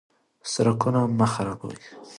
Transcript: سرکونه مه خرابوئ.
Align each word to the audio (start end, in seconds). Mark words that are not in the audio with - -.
سرکونه 0.51 1.01
مه 1.17 1.27
خرابوئ. 1.33 1.77